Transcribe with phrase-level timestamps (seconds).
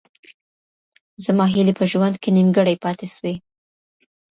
[1.25, 3.33] زما هیلې په ژوند کي نیمګړې پاتې سوې.